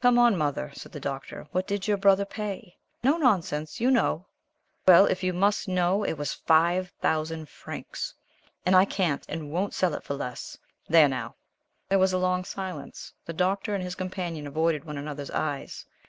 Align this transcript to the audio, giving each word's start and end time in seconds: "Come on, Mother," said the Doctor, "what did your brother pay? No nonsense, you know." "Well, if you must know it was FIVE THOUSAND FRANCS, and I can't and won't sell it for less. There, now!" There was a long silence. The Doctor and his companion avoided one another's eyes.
"Come 0.00 0.20
on, 0.20 0.38
Mother," 0.38 0.70
said 0.74 0.92
the 0.92 1.00
Doctor, 1.00 1.48
"what 1.50 1.66
did 1.66 1.88
your 1.88 1.96
brother 1.96 2.24
pay? 2.24 2.76
No 3.02 3.16
nonsense, 3.16 3.80
you 3.80 3.90
know." 3.90 4.24
"Well, 4.86 5.06
if 5.06 5.24
you 5.24 5.32
must 5.32 5.66
know 5.66 6.04
it 6.04 6.12
was 6.12 6.32
FIVE 6.32 6.92
THOUSAND 7.00 7.48
FRANCS, 7.48 8.14
and 8.64 8.76
I 8.76 8.84
can't 8.84 9.26
and 9.28 9.50
won't 9.50 9.74
sell 9.74 9.94
it 9.94 10.04
for 10.04 10.14
less. 10.14 10.56
There, 10.88 11.08
now!" 11.08 11.34
There 11.88 11.98
was 11.98 12.12
a 12.12 12.18
long 12.18 12.44
silence. 12.44 13.12
The 13.26 13.32
Doctor 13.32 13.74
and 13.74 13.82
his 13.82 13.96
companion 13.96 14.46
avoided 14.46 14.84
one 14.84 14.96
another's 14.96 15.32
eyes. 15.32 15.84